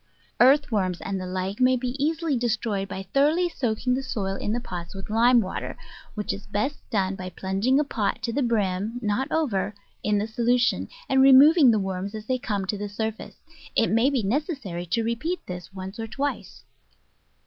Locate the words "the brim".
8.33-8.97